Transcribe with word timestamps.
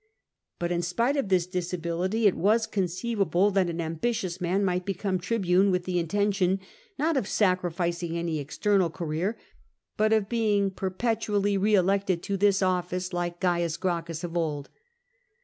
But 0.57 0.71
in 0.71 0.81
spite 0.81 1.15
of 1.15 1.29
this 1.29 1.45
disability, 1.45 2.25
it 2.25 2.33
was 2.33 2.65
conceivable 2.65 3.51
that 3.51 3.69
an 3.69 3.79
ambitions 3.79 4.41
man 4.41 4.65
might 4.65 4.83
become 4.83 5.19
tribune 5.19 5.69
with 5.69 5.83
the 5.83 5.99
intention 5.99 6.59
not 6.97 7.17
of 7.17 7.27
sacrificing 7.27 8.17
any 8.17 8.39
external 8.39 8.89
career, 8.89 9.37
but 9.97 10.11
of 10.11 10.27
being 10.27 10.71
perpetually 10.71 11.55
re 11.55 11.75
elected 11.75 12.23
to 12.23 12.35
this 12.35 12.63
office 12.63 13.13
like 13.13 13.39
Caius 13.39 13.77
Gracchus 13.77 14.23
of 14.23 14.35
old. 14.35 14.69